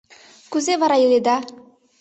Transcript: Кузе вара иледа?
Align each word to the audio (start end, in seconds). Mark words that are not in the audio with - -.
Кузе 0.51 0.73
вара 0.81 0.97
иледа? 1.03 1.37